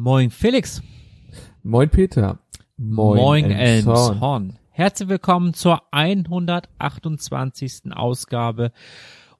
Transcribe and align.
Moin 0.00 0.30
Felix. 0.30 0.80
Moin 1.64 1.90
Peter. 1.90 2.38
Moin, 2.76 3.18
Moin 3.18 3.50
Elmshorn. 3.50 4.56
Herzlich 4.70 5.08
willkommen 5.08 5.54
zur 5.54 5.82
128. 5.90 7.90
Ausgabe 7.90 8.70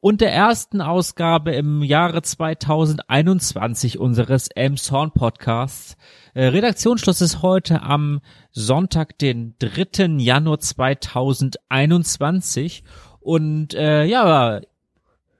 und 0.01 0.21
der 0.21 0.33
ersten 0.33 0.81
Ausgabe 0.81 1.53
im 1.53 1.85
Jahre 1.85 2.23
2021 2.23 4.01
unseres 4.01 4.49
Elmshorn 4.49 5.13
Podcasts. 5.13 5.97
Äh, 6.35 6.47
Redaktionsschluss 6.47 7.21
ist 7.21 7.41
heute 7.41 7.83
am 7.83 8.19
Sonntag, 8.51 9.17
den 9.17 9.55
3. 9.61 10.17
Januar 10.19 10.59
2021 10.59 12.83
und 13.21 13.75
äh, 13.75 14.07
ja, 14.07 14.61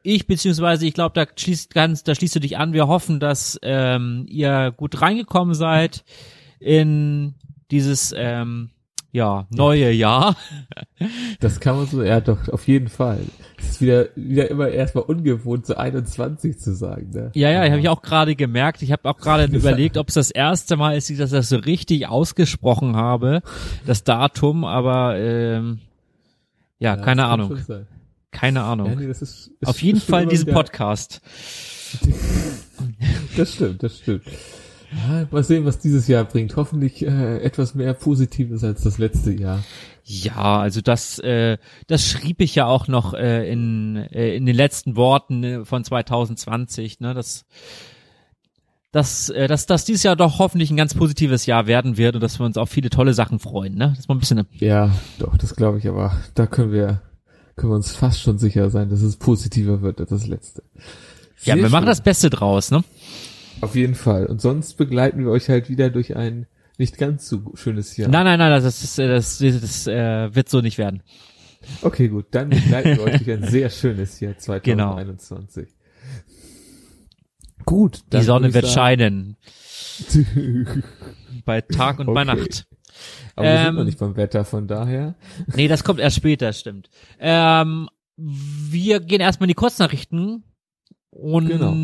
ich 0.09 0.27
beziehungsweise 0.27 0.87
ich 0.87 0.95
glaube, 0.95 1.13
da 1.15 1.27
schließt 1.35 1.73
ganz, 1.73 2.03
da 2.03 2.15
schließt 2.15 2.37
du 2.37 2.41
dich 2.41 2.57
an. 2.57 2.73
Wir 2.73 2.89
hoffen, 2.89 3.21
dass 3.21 3.59
ähm, 3.63 4.27
ihr 4.29 4.73
gut 4.77 5.01
reingekommen 5.01 5.55
seid 5.55 6.05
in 6.61 7.35
dieses 7.71 8.15
ähm, 8.17 8.71
ja 9.13 9.47
neue 9.51 9.91
Jahr. 9.93 10.37
Das 11.41 11.61
kann 11.61 11.77
man 11.77 11.87
so, 11.87 12.03
ja 12.03 12.21
doch 12.21 12.49
auf 12.49 12.67
jeden 12.67 12.89
Fall. 12.89 13.21
Es 13.57 13.71
ist 13.71 13.81
wieder 13.81 14.09
wieder 14.17 14.51
immer 14.51 14.69
erstmal 14.69 15.05
ungewohnt, 15.05 15.67
so 15.67 15.77
21 15.77 16.59
zu 16.59 16.75
sagen. 16.75 17.11
Ne? 17.11 17.31
Ja, 17.35 17.51
ja, 17.51 17.71
habe 17.71 17.79
ich 17.79 17.89
auch 17.89 18.03
gerade 18.03 18.35
gemerkt. 18.35 18.83
Ich 18.83 18.91
habe 18.91 19.09
auch 19.09 19.17
gerade 19.17 19.45
überlegt, 19.57 19.97
ob 19.97 20.09
es 20.09 20.15
das 20.15 20.33
erste 20.33 20.77
Mal 20.77 20.97
ist, 20.97 21.11
dass 21.11 21.31
ich 21.31 21.39
das 21.39 21.49
so 21.49 21.59
richtig 21.59 22.09
ausgesprochen 22.09 22.97
habe, 22.97 23.43
das 23.87 24.03
Datum. 24.03 24.65
Aber 24.65 25.17
ähm, 25.17 25.79
ja, 26.81 26.97
ja 26.97 27.01
keine 27.01 27.27
Ahnung. 27.27 27.57
Keine 28.31 28.63
Ahnung. 28.63 28.91
Ja, 28.91 28.95
nee, 28.97 29.07
das 29.07 29.23
ist, 29.23 29.53
ist 29.61 29.67
Auf 29.69 29.83
jeden 29.83 30.01
Fall 30.01 30.25
in 30.25 30.29
diesem 30.29 30.53
Podcast. 30.53 31.21
das 33.37 33.55
stimmt, 33.55 33.83
das 33.83 33.99
stimmt. 33.99 34.25
Ja, 34.93 35.27
mal 35.31 35.45
sehen, 35.45 35.65
was 35.65 35.79
dieses 35.79 36.09
Jahr 36.09 36.25
bringt. 36.25 36.57
Hoffentlich 36.57 37.05
äh, 37.05 37.39
etwas 37.39 37.75
mehr 37.75 37.93
Positives 37.95 38.65
als 38.65 38.83
das 38.83 38.99
letzte 38.99 39.33
Jahr. 39.33 39.63
Ja, 40.05 40.59
also 40.61 40.81
das, 40.81 41.19
äh, 41.19 41.59
das 41.87 42.07
schrieb 42.07 42.41
ich 42.41 42.55
ja 42.55 42.67
auch 42.67 42.89
noch 42.89 43.13
äh, 43.13 43.51
in, 43.51 43.97
äh, 43.97 44.35
in 44.35 44.47
den 44.47 44.57
letzten 44.57 44.97
Worten 44.97 45.45
äh, 45.45 45.65
von 45.65 45.85
2020. 45.85 47.01
Ne, 47.01 47.13
dass 47.13 47.45
dass, 48.91 49.29
äh, 49.29 49.49
dass, 49.49 49.67
dass 49.67 49.85
dieses 49.85 50.03
Jahr 50.03 50.17
doch 50.17 50.39
hoffentlich 50.39 50.71
ein 50.71 50.77
ganz 50.79 50.95
positives 50.95 51.45
Jahr 51.45 51.67
werden 51.67 51.99
wird 51.99 52.15
und 52.15 52.23
dass 52.23 52.41
wir 52.41 52.47
uns 52.47 52.57
auf 52.57 52.71
viele 52.71 52.89
tolle 52.89 53.13
Sachen 53.13 53.39
freuen. 53.39 53.75
Ne, 53.75 53.93
das 53.97 54.09
war 54.09 54.17
ein 54.17 54.19
bisschen. 54.19 54.47
Ja, 54.55 54.91
doch, 55.19 55.37
das 55.37 55.55
glaube 55.55 55.79
ich. 55.79 55.89
Aber 55.89 56.17
da 56.35 56.47
können 56.47 56.73
wir 56.73 57.03
können 57.59 57.73
wir 57.73 57.77
uns 57.77 57.95
fast 57.95 58.21
schon 58.21 58.39
sicher 58.39 58.71
sein, 58.71 58.89
dass 58.89 59.03
es 59.03 59.17
positiver 59.17 59.83
wird 59.83 60.01
als 60.01 60.11
das 60.11 60.27
letzte. 60.27 60.63
Sehr 61.37 61.55
ja, 61.55 61.57
wir 61.57 61.65
schön. 61.65 61.73
machen 61.73 61.87
das 61.87 62.01
Beste 62.01 62.31
draus, 62.31 62.71
ne? 62.71 62.83
Auf 63.61 63.75
jeden 63.75 63.95
Fall. 63.95 64.27
Und 64.27 64.41
sonst 64.41 64.75
begleiten 64.75 65.21
wir 65.21 65.31
euch 65.31 65.49
halt 65.49 65.69
wieder 65.69 65.91
durch 65.91 66.17
ein 66.17 66.47
nicht 66.79 66.97
ganz 66.97 67.29
so 67.29 67.43
schönes 67.55 67.97
Jahr. 67.97 68.09
Nein, 68.09 68.25
nein, 68.25 68.39
nein, 68.39 68.51
das, 68.51 68.83
ist, 68.83 68.99
das, 68.99 69.39
das, 69.39 69.61
das 69.61 69.87
äh, 69.89 70.35
wird 70.35 70.49
so 70.49 70.61
nicht 70.61 70.79
werden. 70.79 71.03
Okay, 71.83 72.09
gut, 72.09 72.27
dann 72.31 72.51
begleiten 72.51 72.97
wir 72.97 73.03
euch 73.03 73.19
durch 73.23 73.31
ein 73.31 73.49
sehr 73.49 73.69
schönes 73.69 74.21
Jahr 74.21 74.39
2021. 74.39 75.69
Genau. 75.75 75.79
Gut. 77.65 78.05
Die 78.15 78.23
Sonne 78.23 78.55
wird 78.55 78.67
scheinen. 78.67 79.37
bei 81.45 81.61
Tag 81.61 81.99
und 81.99 82.09
okay. 82.09 82.15
bei 82.15 82.25
Nacht. 82.25 82.67
Aber 83.37 83.47
ähm, 83.47 83.53
wir 83.53 83.65
sind 83.65 83.75
noch 83.75 83.81
ähm, 83.81 83.87
nicht 83.87 83.99
beim 83.99 84.17
Wetter, 84.17 84.45
von 84.45 84.67
daher. 84.67 85.15
Nee, 85.55 85.69
das 85.69 85.85
kommt 85.85 86.01
erst 86.01 86.17
später, 86.17 86.53
stimmt. 86.53 86.91
Ähm, 87.19 87.89
wir 88.17 89.01
gehen 89.01 89.21
erstmal 89.21 89.47
in 89.47 89.51
die 89.51 89.55
Kurznachrichten 89.55 90.45
und 91.11 91.49
genau. 91.49 91.75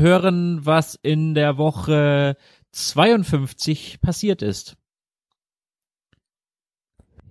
hören, 0.00 0.60
was 0.64 0.98
in 1.02 1.34
der 1.34 1.58
Woche 1.58 2.36
52 2.72 4.00
passiert 4.00 4.42
ist. 4.42 4.76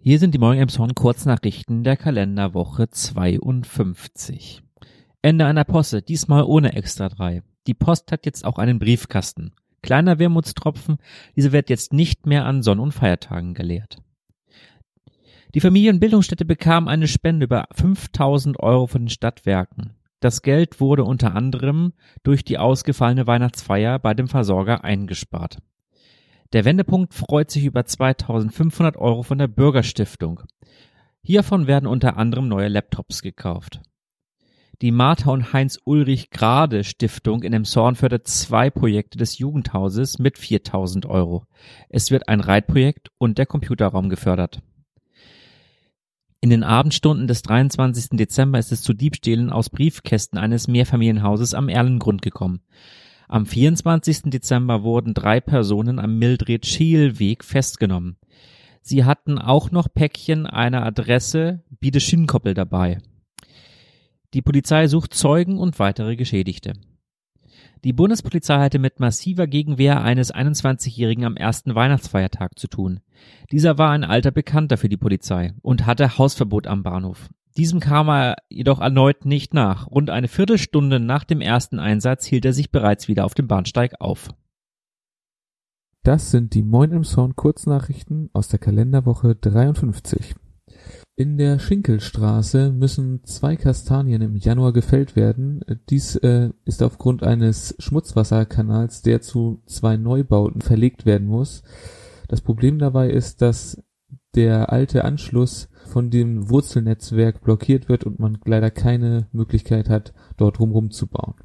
Hier 0.01 0.19
sind 0.19 0.33
die 0.33 0.39
Morgen 0.39 0.59
Emshorn 0.59 0.95
Kurznachrichten 0.95 1.83
der 1.83 1.97
Kalenderwoche 1.97 2.89
52. 2.89 4.63
Ende 5.21 5.45
einer 5.45 5.65
Posse, 5.65 6.01
diesmal 6.01 6.43
ohne 6.43 6.73
Extra 6.73 7.09
3. 7.09 7.43
Die 7.67 7.73
Post 7.73 8.11
hat 8.11 8.25
jetzt 8.25 8.45
auch 8.45 8.57
einen 8.57 8.79
Briefkasten. 8.79 9.53
Kleiner 9.81 10.19
Wermutstropfen, 10.19 10.97
diese 11.35 11.51
wird 11.51 11.69
jetzt 11.69 11.93
nicht 11.93 12.25
mehr 12.25 12.45
an 12.45 12.63
Sonn- 12.63 12.79
und 12.79 12.91
Feiertagen 12.91 13.53
gelehrt. 13.53 13.97
Die 15.55 15.61
Familienbildungsstätte 15.61 16.45
bekam 16.45 16.87
eine 16.87 17.07
Spende 17.07 17.45
über 17.45 17.67
5000 17.73 18.59
Euro 18.59 18.87
von 18.87 19.03
den 19.03 19.09
Stadtwerken. 19.09 19.95
Das 20.19 20.41
Geld 20.41 20.79
wurde 20.79 21.05
unter 21.05 21.33
anderem 21.33 21.93
durch 22.23 22.43
die 22.43 22.57
ausgefallene 22.57 23.25
Weihnachtsfeier 23.25 23.99
bei 23.99 24.13
dem 24.13 24.27
Versorger 24.27 24.83
eingespart. 24.83 25.59
Der 26.51 26.65
Wendepunkt 26.65 27.13
freut 27.13 27.49
sich 27.51 27.63
über 27.65 27.85
2500 27.85 28.97
Euro 28.97 29.23
von 29.23 29.37
der 29.37 29.47
Bürgerstiftung. 29.47 30.41
Hiervon 31.21 31.67
werden 31.67 31.87
unter 31.87 32.17
anderem 32.17 32.47
neue 32.47 32.67
Laptops 32.67 33.21
gekauft. 33.21 33.81
Die 34.81 34.91
Martha 34.91 35.31
und 35.31 35.51
Heinz 35.51 35.77
Ulrich 35.83 36.29
Grade 36.29 36.85
Stiftung 36.85 37.43
in 37.43 37.51
Emshorn 37.51 37.95
fördert 37.95 38.29
zwei 38.29 38.69
Projekte 38.69 39.17
des 39.17 39.37
Jugendhauses 39.37 40.19
mit 40.19 40.37
4000 40.37 41.05
Euro. 41.05 41.43
Es 41.89 42.11
wird 42.11 42.29
ein 42.29 42.39
Reitprojekt 42.39 43.11
und 43.17 43.37
der 43.37 43.45
Computerraum 43.45 44.07
gefördert. 44.07 44.61
In 46.39 46.49
den 46.49 46.63
Abendstunden 46.63 47.27
des 47.27 47.41
23. 47.41 48.17
Dezember 48.17 48.57
ist 48.57 48.71
es 48.71 48.81
zu 48.81 48.93
Diebstählen 48.93 49.49
aus 49.49 49.69
Briefkästen 49.69 50.39
eines 50.39 50.69
Mehrfamilienhauses 50.69 51.53
am 51.53 51.67
Erlengrund 51.67 52.21
gekommen. 52.21 52.61
Am 53.27 53.45
24. 53.45 54.29
Dezember 54.31 54.83
wurden 54.83 55.13
drei 55.13 55.41
Personen 55.41 55.99
am 55.99 56.17
Mildred-Schiel-Weg 56.19 57.43
festgenommen. 57.43 58.15
Sie 58.81 59.03
hatten 59.03 59.39
auch 59.39 59.71
noch 59.71 59.89
Päckchen 59.93 60.45
einer 60.45 60.85
Adresse 60.85 61.65
Biede-Schienkoppel 61.69 62.53
dabei. 62.53 62.99
Die 64.33 64.41
Polizei 64.41 64.87
sucht 64.87 65.13
Zeugen 65.13 65.57
und 65.57 65.79
weitere 65.79 66.15
Geschädigte. 66.15 66.73
Die 67.83 67.93
Bundespolizei 67.93 68.59
hatte 68.59 68.77
mit 68.77 68.99
massiver 68.99 69.47
Gegenwehr 69.47 70.01
eines 70.01 70.33
21-Jährigen 70.33 71.23
am 71.25 71.37
ersten 71.37 71.75
Weihnachtsfeiertag 71.75 72.59
zu 72.59 72.67
tun. 72.67 72.99
Dieser 73.51 73.77
war 73.77 73.91
ein 73.91 74.03
alter 74.03 74.31
Bekannter 74.31 74.77
für 74.77 74.89
die 74.89 74.97
Polizei 74.97 75.53
und 75.61 75.85
hatte 75.85 76.17
Hausverbot 76.17 76.67
am 76.67 76.83
Bahnhof. 76.83 77.29
Diesem 77.57 77.79
kam 77.79 78.09
er 78.09 78.35
jedoch 78.49 78.79
erneut 78.79 79.25
nicht 79.25 79.53
nach. 79.53 79.87
Rund 79.87 80.09
eine 80.09 80.27
Viertelstunde 80.27 80.99
nach 80.99 81.23
dem 81.23 81.41
ersten 81.41 81.79
Einsatz 81.79 82.25
hielt 82.25 82.45
er 82.45 82.53
sich 82.53 82.71
bereits 82.71 83.07
wieder 83.07 83.25
auf 83.25 83.33
dem 83.33 83.47
Bahnsteig 83.47 83.99
auf. 83.99 84.29
Das 86.03 86.31
sind 86.31 86.53
die 86.53 86.63
Moin 86.63 86.91
im 86.91 87.03
Sound 87.03 87.35
Kurznachrichten 87.35 88.29
aus 88.33 88.47
der 88.47 88.59
Kalenderwoche 88.59 89.35
53. 89.35 90.35
In 91.19 91.37
der 91.37 91.59
Schinkelstraße 91.59 92.71
müssen 92.71 93.25
zwei 93.25 93.57
Kastanien 93.57 94.21
im 94.21 94.37
Januar 94.37 94.71
gefällt 94.71 95.17
werden. 95.17 95.59
Dies 95.89 96.15
äh, 96.15 96.51
ist 96.63 96.81
aufgrund 96.81 97.23
eines 97.23 97.75
Schmutzwasserkanals, 97.77 99.01
der 99.01 99.19
zu 99.19 99.61
zwei 99.65 99.97
Neubauten 99.97 100.61
verlegt 100.61 101.05
werden 101.05 101.27
muss. 101.27 101.61
Das 102.29 102.39
Problem 102.39 102.79
dabei 102.79 103.09
ist, 103.09 103.41
dass 103.41 103.83
der 104.33 104.71
alte 104.71 105.03
Anschluss 105.03 105.67
von 105.87 106.09
dem 106.09 106.49
Wurzelnetzwerk 106.49 107.41
blockiert 107.41 107.89
wird 107.89 108.05
und 108.05 108.19
man 108.19 108.37
leider 108.45 108.71
keine 108.71 109.27
Möglichkeit 109.33 109.89
hat, 109.89 110.13
dort 110.37 110.61
rumrum 110.61 110.89
zu 110.89 111.07
bauen. 111.07 111.35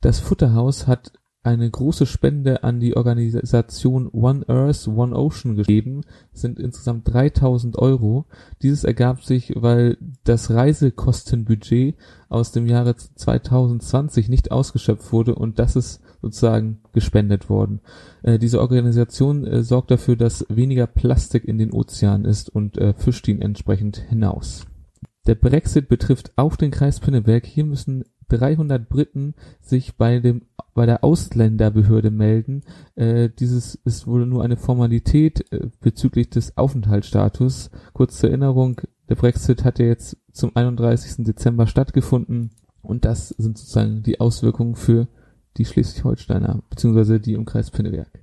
Das 0.00 0.18
Futterhaus 0.18 0.88
hat 0.88 1.12
eine 1.42 1.70
große 1.70 2.04
Spende 2.06 2.64
an 2.64 2.80
die 2.80 2.96
Organisation 2.96 4.08
One 4.08 4.44
Earth, 4.48 4.88
One 4.88 5.16
Ocean 5.16 5.56
gegeben, 5.56 6.02
sind 6.32 6.58
insgesamt 6.58 7.12
3000 7.12 7.78
Euro. 7.78 8.26
Dieses 8.60 8.84
ergab 8.84 9.24
sich, 9.24 9.52
weil 9.56 9.96
das 10.24 10.50
Reisekostenbudget 10.50 11.96
aus 12.28 12.52
dem 12.52 12.66
Jahre 12.66 12.96
2020 12.96 14.28
nicht 14.28 14.50
ausgeschöpft 14.50 15.12
wurde 15.12 15.34
und 15.34 15.58
das 15.58 15.76
ist 15.76 16.00
sozusagen 16.20 16.80
gespendet 16.92 17.48
worden. 17.48 17.80
Äh, 18.22 18.38
diese 18.38 18.60
Organisation 18.60 19.46
äh, 19.46 19.62
sorgt 19.62 19.90
dafür, 19.90 20.16
dass 20.16 20.44
weniger 20.48 20.86
Plastik 20.86 21.44
in 21.44 21.58
den 21.58 21.72
Ozeanen 21.72 22.26
ist 22.26 22.50
und 22.50 22.76
äh, 22.78 22.94
fischt 22.94 23.28
ihn 23.28 23.40
entsprechend 23.40 23.96
hinaus. 23.96 24.66
Der 25.26 25.36
Brexit 25.36 25.88
betrifft 25.88 26.32
auch 26.36 26.56
den 26.56 26.70
Kreis 26.70 27.00
Pinneberg. 27.00 27.46
Hier 27.46 27.64
müssen 27.64 28.04
300 28.28 28.88
Briten 28.88 29.34
sich 29.60 29.96
bei 29.96 30.20
dem 30.20 30.42
bei 30.74 30.86
der 30.86 31.02
Ausländerbehörde 31.02 32.12
melden. 32.12 32.62
Äh, 32.94 33.30
dieses 33.36 33.74
ist 33.74 34.06
wohl 34.06 34.26
nur 34.26 34.44
eine 34.44 34.56
Formalität 34.56 35.52
äh, 35.52 35.70
bezüglich 35.80 36.30
des 36.30 36.56
Aufenthaltsstatus. 36.56 37.70
Kurz 37.94 38.18
zur 38.18 38.28
Erinnerung, 38.30 38.80
der 39.08 39.16
Brexit 39.16 39.64
hat 39.64 39.80
ja 39.80 39.86
jetzt 39.86 40.16
zum 40.30 40.54
31. 40.54 41.24
Dezember 41.24 41.66
stattgefunden 41.66 42.50
und 42.80 43.04
das 43.04 43.30
sind 43.30 43.58
sozusagen 43.58 44.04
die 44.04 44.20
Auswirkungen 44.20 44.76
für 44.76 45.08
die 45.56 45.64
Schleswig-Holsteiner 45.64 46.62
beziehungsweise 46.70 47.18
die 47.18 47.32
im 47.32 47.44
Kreis 47.44 47.72
Pinneberg. 47.72 48.17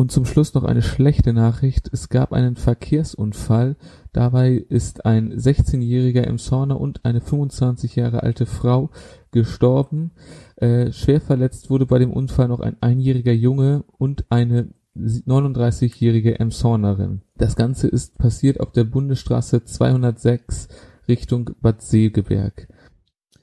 Und 0.00 0.10
zum 0.10 0.24
Schluss 0.24 0.54
noch 0.54 0.64
eine 0.64 0.80
schlechte 0.80 1.34
Nachricht. 1.34 1.90
Es 1.92 2.08
gab 2.08 2.32
einen 2.32 2.56
Verkehrsunfall. 2.56 3.76
Dabei 4.14 4.52
ist 4.52 5.04
ein 5.04 5.30
16-jähriger 5.30 6.22
Emshorner 6.22 6.80
und 6.80 7.04
eine 7.04 7.20
25 7.20 7.96
Jahre 7.96 8.22
alte 8.22 8.46
Frau 8.46 8.88
gestorben. 9.30 10.12
Äh, 10.56 10.90
schwer 10.92 11.20
verletzt 11.20 11.68
wurde 11.68 11.84
bei 11.84 11.98
dem 11.98 12.14
Unfall 12.14 12.48
noch 12.48 12.60
ein 12.60 12.78
einjähriger 12.80 13.34
Junge 13.34 13.84
und 13.98 14.24
eine 14.30 14.70
39-jährige 14.96 16.40
Emshornerin. 16.40 17.20
Das 17.36 17.54
Ganze 17.54 17.86
ist 17.86 18.16
passiert 18.16 18.58
auf 18.58 18.72
der 18.72 18.84
Bundesstraße 18.84 19.64
206 19.64 20.68
Richtung 21.08 21.50
Bad 21.60 21.82
Segeberg. 21.82 22.68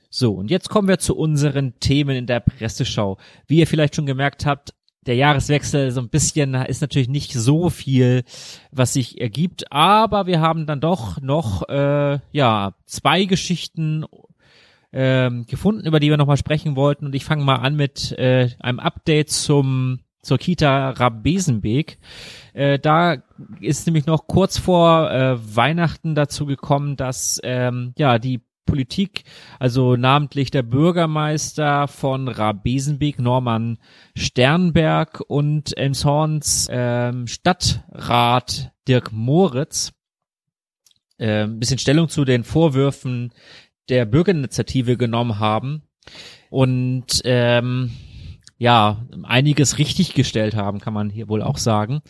So, 0.09 0.33
und 0.33 0.49
jetzt 0.49 0.69
kommen 0.69 0.87
wir 0.87 0.97
zu 0.97 1.15
unseren 1.15 1.79
Themen 1.79 2.15
in 2.15 2.25
der 2.25 2.39
Presseschau. 2.39 3.19
Wie 3.45 3.59
ihr 3.59 3.67
vielleicht 3.67 3.95
schon 3.95 4.07
gemerkt 4.07 4.47
habt, 4.47 4.73
der 5.07 5.15
Jahreswechsel 5.15 5.91
so 5.91 6.01
ein 6.01 6.09
bisschen 6.09 6.53
ist 6.53 6.81
natürlich 6.81 7.09
nicht 7.09 7.33
so 7.33 7.69
viel, 7.69 8.23
was 8.71 8.93
sich 8.93 9.19
ergibt, 9.19 9.71
aber 9.71 10.27
wir 10.27 10.41
haben 10.41 10.65
dann 10.67 10.81
doch 10.81 11.21
noch 11.21 11.67
äh, 11.69 12.19
ja 12.31 12.73
zwei 12.85 13.25
Geschichten 13.25 14.05
ähm, 14.93 15.45
gefunden, 15.45 15.85
über 15.85 15.99
die 15.99 16.09
wir 16.09 16.17
nochmal 16.17 16.37
sprechen 16.37 16.75
wollten. 16.75 17.05
Und 17.05 17.15
ich 17.15 17.25
fange 17.25 17.43
mal 17.43 17.57
an 17.57 17.75
mit 17.75 18.11
äh, 18.13 18.49
einem 18.59 18.79
Update 18.79 19.29
zum 19.29 19.99
zur 20.21 20.37
Kita 20.37 20.89
Rabesenbeek. 20.89 21.99
Äh, 22.53 22.79
da 22.79 23.17
ist 23.61 23.87
nämlich 23.87 24.05
noch 24.05 24.27
kurz 24.27 24.57
vor 24.57 25.09
äh, 25.09 25.37
Weihnachten 25.55 26.15
dazu 26.15 26.45
gekommen, 26.45 26.97
dass 26.97 27.39
ähm, 27.43 27.93
ja 27.97 28.19
die 28.19 28.41
Politik, 28.67 29.23
also 29.57 29.95
namentlich 29.95 30.51
der 30.51 30.61
Bürgermeister 30.61 31.87
von 31.87 32.27
Rabesenbeek, 32.27 33.19
Norman 33.19 33.79
Sternberg 34.15 35.21
und 35.27 35.75
Elmshorns 35.75 36.67
ähm, 36.69 37.25
Stadtrat 37.25 38.71
Dirk 38.87 39.11
Moritz, 39.11 39.93
äh, 41.17 41.45
ein 41.45 41.59
bisschen 41.59 41.79
Stellung 41.79 42.09
zu 42.09 42.23
den 42.23 42.43
Vorwürfen 42.43 43.33
der 43.89 44.05
Bürgerinitiative 44.05 44.97
genommen 44.97 45.39
haben. 45.39 45.81
Und 46.49 47.21
ähm, 47.25 47.91
ja, 48.57 49.05
einiges 49.23 49.77
richtig 49.77 50.13
gestellt 50.13 50.55
haben, 50.55 50.79
kann 50.79 50.93
man 50.93 51.09
hier 51.09 51.29
wohl 51.29 51.41
auch 51.41 51.57
sagen. 51.57 52.01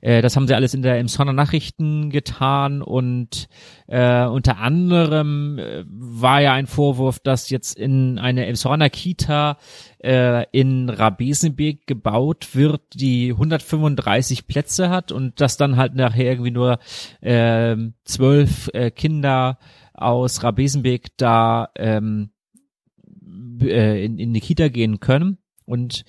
Äh, 0.00 0.22
das 0.22 0.36
haben 0.36 0.46
sie 0.46 0.54
alles 0.54 0.74
in 0.74 0.82
der 0.82 1.00
im 1.00 1.08
Sonner 1.08 1.32
Nachrichten 1.32 2.10
getan 2.10 2.82
und 2.82 3.48
äh, 3.86 4.24
unter 4.24 4.58
anderem 4.58 5.58
äh, 5.58 5.84
war 5.88 6.40
ja 6.40 6.52
ein 6.52 6.66
Vorwurf, 6.66 7.18
dass 7.18 7.50
jetzt 7.50 7.76
in 7.76 8.18
eine 8.18 8.46
Emshorner 8.46 8.90
Kita 8.90 9.58
äh, 10.02 10.44
in 10.52 10.90
Rabesenbeek 10.90 11.86
gebaut 11.86 12.50
wird, 12.54 12.82
die 12.94 13.30
135 13.32 14.46
Plätze 14.46 14.90
hat 14.90 15.12
und 15.12 15.40
dass 15.40 15.56
dann 15.56 15.76
halt 15.76 15.94
nachher 15.94 16.26
irgendwie 16.30 16.50
nur 16.50 16.78
äh, 17.20 17.76
zwölf 18.04 18.70
äh, 18.74 18.90
Kinder 18.90 19.58
aus 19.94 20.42
Rabesenbeek 20.42 21.16
da 21.16 21.70
ähm, 21.74 22.30
äh, 23.62 24.04
in, 24.04 24.18
in 24.18 24.34
die 24.34 24.40
Kita 24.40 24.68
gehen 24.68 25.00
können. 25.00 25.38
Und 25.66 26.04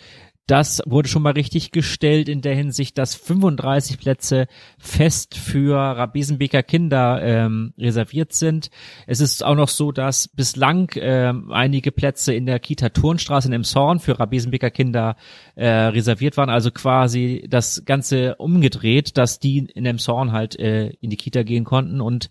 das 0.47 0.81
wurde 0.85 1.09
schon 1.09 1.23
mal 1.23 1.33
richtig 1.33 1.71
gestellt 1.71 2.29
in 2.29 2.41
der 2.41 2.55
Hinsicht, 2.55 2.97
dass 2.97 3.15
35 3.15 3.99
Plätze 3.99 4.47
fest 4.79 5.35
für 5.35 5.75
Rabesenbeker 5.75 6.63
Kinder 6.63 7.21
ähm, 7.21 7.73
reserviert 7.77 8.31
sind. 8.31 8.69
Es 9.07 9.19
ist 9.19 9.43
auch 9.43 9.55
noch 9.55 9.67
so, 9.67 9.91
dass 9.91 10.29
bislang 10.29 10.89
ähm, 10.95 11.51
einige 11.51 11.91
Plätze 11.91 12.33
in 12.33 12.45
der 12.45 12.59
Kita 12.59 12.89
Turnstraße 12.89 13.49
in 13.49 13.53
Emshorn 13.53 13.99
für 13.99 14.17
Rabesenbeker 14.17 14.71
Kinder 14.71 15.17
äh, 15.55 15.67
reserviert 15.67 16.37
waren. 16.37 16.49
Also 16.49 16.71
quasi 16.71 17.45
das 17.49 17.83
Ganze 17.83 18.35
umgedreht, 18.35 19.17
dass 19.17 19.39
die 19.39 19.57
in 19.57 19.85
Emshorn 19.85 20.31
halt 20.31 20.57
äh, 20.57 20.91
in 21.01 21.09
die 21.09 21.17
Kita 21.17 21.43
gehen 21.43 21.65
konnten 21.65 21.99
und 21.99 22.29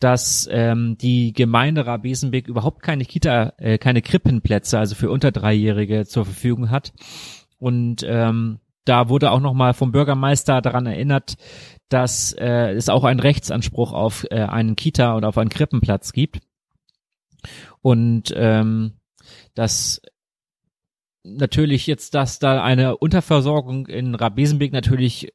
dass 0.00 0.48
ähm, 0.50 0.96
die 0.98 1.32
Gemeinde 1.32 1.86
Rabesenbeck 1.86 2.46
überhaupt 2.46 2.82
keine 2.82 3.04
Kita, 3.04 3.54
äh, 3.58 3.78
keine 3.78 4.02
Krippenplätze, 4.02 4.78
also 4.78 4.94
für 4.94 5.10
unter 5.10 5.32
Dreijährige 5.32 6.06
zur 6.06 6.24
Verfügung 6.24 6.70
hat. 6.70 6.92
Und 7.58 8.04
ähm, 8.06 8.60
da 8.84 9.08
wurde 9.08 9.32
auch 9.32 9.40
nochmal 9.40 9.74
vom 9.74 9.92
Bürgermeister 9.92 10.62
daran 10.62 10.86
erinnert, 10.86 11.36
dass 11.88 12.32
äh, 12.32 12.72
es 12.72 12.88
auch 12.88 13.04
einen 13.04 13.20
Rechtsanspruch 13.20 13.92
auf 13.92 14.26
äh, 14.30 14.40
einen 14.40 14.76
Kita 14.76 15.16
oder 15.16 15.28
auf 15.28 15.38
einen 15.38 15.50
Krippenplatz 15.50 16.12
gibt. 16.12 16.40
Und 17.82 18.32
ähm, 18.36 18.94
dass 19.54 20.00
natürlich 21.24 21.86
jetzt, 21.86 22.14
dass 22.14 22.38
da 22.38 22.62
eine 22.62 22.96
Unterversorgung 22.96 23.86
in 23.86 24.14
Rabesenbeek 24.14 24.72
natürlich 24.72 25.32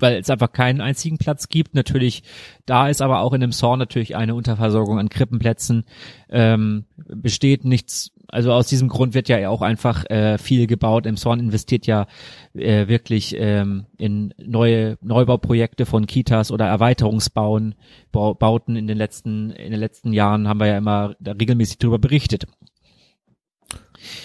weil 0.00 0.16
es 0.16 0.30
einfach 0.30 0.52
keinen 0.52 0.80
einzigen 0.80 1.18
Platz 1.18 1.48
gibt. 1.48 1.74
Natürlich, 1.74 2.22
da 2.66 2.88
ist 2.88 3.02
aber 3.02 3.20
auch 3.20 3.32
in 3.32 3.40
dem 3.40 3.52
Saw 3.52 3.76
natürlich 3.76 4.16
eine 4.16 4.34
Unterversorgung 4.34 4.98
an 4.98 5.08
Krippenplätzen. 5.08 5.84
Ähm, 6.28 6.84
besteht 6.96 7.64
nichts, 7.64 8.12
also 8.28 8.52
aus 8.52 8.68
diesem 8.68 8.88
Grund 8.88 9.14
wird 9.14 9.28
ja 9.28 9.48
auch 9.48 9.62
einfach 9.62 10.08
äh, 10.10 10.38
viel 10.38 10.66
gebaut. 10.66 11.06
Im 11.06 11.16
Zorn 11.16 11.40
investiert 11.40 11.86
ja 11.86 12.06
äh, 12.54 12.88
wirklich 12.88 13.34
ähm, 13.38 13.86
in 13.98 14.34
neue 14.38 14.98
Neubauprojekte 15.02 15.86
von 15.86 16.06
Kitas 16.06 16.50
oder 16.50 16.66
Erweiterungsbauen, 16.66 17.74
Bauten 18.12 18.76
in 18.76 18.86
den 18.86 18.98
letzten, 18.98 19.50
in 19.50 19.70
den 19.70 19.80
letzten 19.80 20.12
Jahren 20.12 20.48
haben 20.48 20.60
wir 20.60 20.66
ja 20.66 20.78
immer 20.78 21.14
regelmäßig 21.24 21.78
darüber 21.78 21.98
berichtet. 21.98 22.46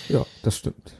Ja, 0.09 0.25
das 0.43 0.57
stimmt. 0.57 0.95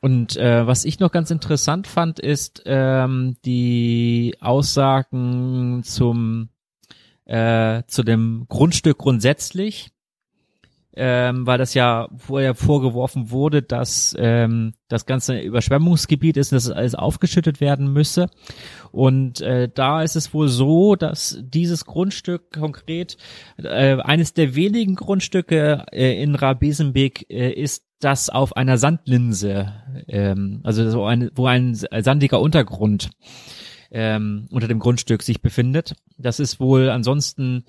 Und 0.00 0.36
äh, 0.36 0.66
was 0.66 0.84
ich 0.84 0.98
noch 0.98 1.12
ganz 1.12 1.30
interessant 1.30 1.86
fand, 1.86 2.18
ist 2.18 2.62
ähm, 2.64 3.36
die 3.44 4.36
Aussagen 4.40 5.82
zum 5.84 6.48
äh, 7.26 7.84
zu 7.86 8.02
dem 8.02 8.46
Grundstück 8.48 8.98
grundsätzlich, 8.98 9.90
ähm, 10.96 11.46
weil 11.46 11.58
das 11.58 11.74
ja 11.74 12.08
vorher 12.16 12.56
vorgeworfen 12.56 13.30
wurde, 13.30 13.62
dass 13.62 14.16
ähm, 14.18 14.74
das 14.88 15.06
ganze 15.06 15.38
Überschwemmungsgebiet 15.38 16.36
ist 16.36 16.52
dass 16.52 16.68
alles 16.68 16.96
aufgeschüttet 16.96 17.60
werden 17.60 17.92
müsse. 17.92 18.28
Und 18.90 19.40
äh, 19.42 19.68
da 19.72 20.02
ist 20.02 20.16
es 20.16 20.34
wohl 20.34 20.48
so, 20.48 20.96
dass 20.96 21.38
dieses 21.40 21.84
Grundstück 21.84 22.50
konkret 22.52 23.16
äh, 23.58 23.96
eines 24.00 24.34
der 24.34 24.56
wenigen 24.56 24.96
Grundstücke 24.96 25.86
äh, 25.92 26.20
in 26.20 26.34
Rabesenbeek 26.34 27.26
äh, 27.30 27.52
ist, 27.52 27.84
das 28.00 28.30
auf 28.30 28.56
einer 28.56 28.78
Sandlinse, 28.78 29.72
ähm, 30.08 30.60
also 30.64 30.90
so 30.90 31.04
ein, 31.04 31.30
wo 31.34 31.46
ein 31.46 31.74
sandiger 31.74 32.40
Untergrund 32.40 33.10
ähm, 33.90 34.48
unter 34.50 34.68
dem 34.68 34.78
Grundstück 34.78 35.22
sich 35.22 35.42
befindet. 35.42 35.94
Das 36.16 36.40
ist 36.40 36.60
wohl 36.60 36.90
ansonsten 36.90 37.64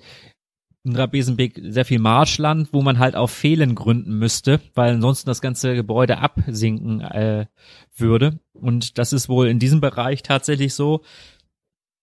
in 0.84 0.96
Rabesenbeek 0.96 1.60
sehr 1.62 1.84
viel 1.84 2.00
Marschland, 2.00 2.70
wo 2.72 2.82
man 2.82 2.98
halt 2.98 3.14
auf 3.14 3.30
Fehlen 3.30 3.74
gründen 3.74 4.18
müsste, 4.18 4.60
weil 4.74 4.94
ansonsten 4.94 5.28
das 5.28 5.40
ganze 5.40 5.74
Gebäude 5.74 6.18
absinken 6.18 7.00
äh, 7.00 7.46
würde. 7.94 8.40
Und 8.52 8.98
das 8.98 9.12
ist 9.12 9.28
wohl 9.28 9.48
in 9.48 9.58
diesem 9.58 9.80
Bereich 9.80 10.22
tatsächlich 10.22 10.74
so, 10.74 11.02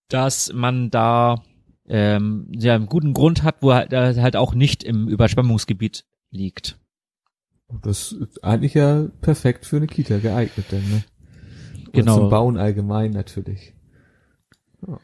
dass 0.07 0.53
man 0.53 0.91
da 0.91 1.43
ähm, 1.88 2.48
ja 2.55 2.75
einen 2.75 2.86
guten 2.86 3.13
Grund 3.13 3.43
hat, 3.43 3.57
wo 3.62 3.74
halt, 3.74 3.91
halt 3.91 4.36
auch 4.36 4.53
nicht 4.53 4.83
im 4.83 5.09
Überschwemmungsgebiet 5.09 6.05
liegt. 6.31 6.78
Das 7.81 8.11
ist 8.11 8.43
eigentlich 8.43 8.73
ja 8.73 9.05
perfekt 9.21 9.65
für 9.65 9.77
eine 9.77 9.88
Kita 9.88 10.17
geeignet, 10.17 10.65
denn, 10.71 10.89
ne? 10.89 11.03
Und 11.85 11.93
genau. 11.93 12.17
Zum 12.17 12.29
Bauen 12.29 12.57
allgemein 12.57 13.11
natürlich. 13.11 13.73
Ja. 14.88 14.99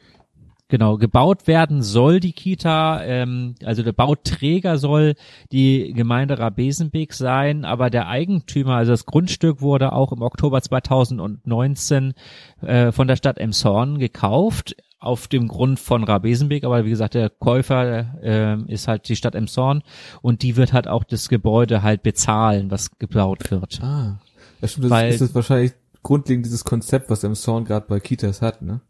Genau, 0.68 0.98
gebaut 0.98 1.46
werden 1.46 1.84
soll 1.84 2.20
die 2.20 2.34
Kita, 2.34 3.04
ähm, 3.04 3.54
also 3.64 3.84
der 3.84 3.92
Bauträger 3.92 4.80
soll 4.80 5.14
die 5.52 5.94
Gemeinde 5.94 6.40
Rabesenbeek 6.40 7.14
sein, 7.14 7.66
aber 7.66 7.92
der 7.92 8.08
Eigentümer, 8.08 8.76
also 8.78 8.92
das 8.92 9.06
Grundstück 9.06 9.62
wurde 9.62 9.94
auch 9.94 10.12
im 10.12 10.24
Oktober 10.24 10.60
2019 10.60 12.14
äh, 12.62 12.92
von 12.92 13.08
der 13.08 13.16
Stadt 13.16 13.38
Emshorn 13.38 14.00
gekauft 14.00 14.76
auf 15.06 15.28
dem 15.28 15.48
Grund 15.48 15.80
von 15.80 16.04
Rabesenbeek, 16.04 16.64
aber 16.64 16.86
wie 16.86 16.90
gesagt, 16.90 17.14
der 17.14 17.30
Käufer 17.30 18.22
äh, 18.22 18.58
ist 18.72 18.88
halt 18.88 19.08
die 19.08 19.16
Stadt 19.16 19.36
Emshorn 19.36 19.84
und 20.22 20.42
die 20.42 20.56
wird 20.56 20.74
halt 20.74 20.88
auch 20.88 21.04
das 21.04 21.30
Gebäude 21.30 21.84
halt 21.84 22.04
bezahlen, 22.04 22.72
was 22.72 22.98
gebaut 22.98 23.52
wird. 23.52 23.82
Ah, 23.82 24.20
ja 24.62 24.68
stimmt, 24.68 24.86
das 24.86 24.92
Weil, 24.92 25.10
ist 25.12 25.22
das 25.22 25.36
wahrscheinlich 25.36 25.74
grundlegend 26.04 26.46
dieses 26.46 26.64
Konzept, 26.64 27.10
was 27.10 27.24
Emshorn 27.24 27.66
gerade 27.66 27.86
bei 27.88 28.00
Kitas 28.00 28.42
hat, 28.42 28.62
ne? 28.62 28.82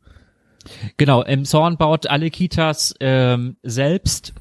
Genau, 0.98 1.22
Emshorn 1.22 1.78
baut 1.78 2.08
alle 2.08 2.32
Kitas 2.32 2.96
ähm, 3.00 3.58
selbst 3.62 4.34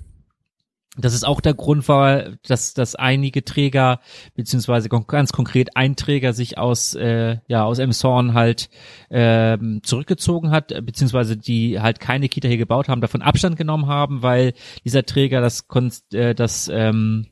das 0.96 1.14
ist 1.14 1.26
auch 1.26 1.40
der 1.40 1.54
Grund 1.54 1.88
war, 1.88 2.36
dass, 2.46 2.74
dass 2.74 2.94
einige 2.94 3.44
Träger, 3.44 4.00
beziehungsweise 4.34 4.88
ganz 4.88 5.32
konkret 5.32 5.76
ein 5.76 5.96
Träger 5.96 6.32
sich 6.32 6.56
aus, 6.58 6.94
äh, 6.94 7.38
ja, 7.48 7.64
aus 7.64 7.78
Emshorn 7.78 8.34
halt 8.34 8.70
ähm, 9.10 9.80
zurückgezogen 9.82 10.50
hat, 10.50 10.68
beziehungsweise 10.84 11.36
die 11.36 11.80
halt 11.80 12.00
keine 12.00 12.28
Kita 12.28 12.48
hier 12.48 12.58
gebaut 12.58 12.88
haben, 12.88 13.00
davon 13.00 13.22
Abstand 13.22 13.56
genommen 13.56 13.86
haben, 13.86 14.22
weil 14.22 14.54
dieser 14.84 15.04
Träger 15.04 15.40
das, 15.40 15.66
äh, 16.12 16.34
das 16.34 16.68
ähm, 16.72 17.26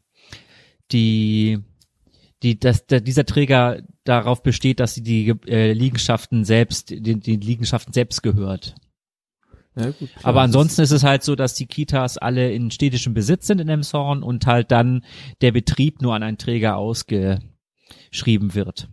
die 0.91 1.63
die, 2.43 2.59
dass 2.59 2.87
der, 2.87 3.01
dieser 3.01 3.25
Träger 3.25 3.83
darauf 4.05 4.43
besteht, 4.43 4.81
dass 4.81 4.95
sie 4.95 5.03
die 5.03 5.29
äh, 5.47 5.73
Liegenschaften 5.73 6.45
selbst, 6.45 6.91
den, 6.91 7.21
den 7.21 7.41
Liegenschaften 7.41 7.93
selbst 7.93 8.23
gehört. 8.23 8.75
Ja, 9.75 9.91
gut, 9.91 10.11
Aber 10.23 10.43
ansonsten 10.43 10.83
ist 10.83 10.91
es 10.91 11.03
halt 11.03 11.23
so, 11.23 11.35
dass 11.35 11.55
die 11.55 11.67
Kitas 11.67 12.19
alle 12.19 12.53
in 12.53 12.71
städtischem 12.71 13.15
Besitz 13.15 13.47
sind 13.47 13.61
in 13.61 13.69
Emshorn 13.69 14.23
und 14.23 14.47
halt 14.47 14.71
dann 14.71 15.03
der 15.41 15.53
Betrieb 15.53 16.03
nur 16.03 16.15
an 16.15 16.23
einen 16.23 16.37
Träger 16.37 16.77
ausgeschrieben 16.77 18.55
wird. 18.55 18.89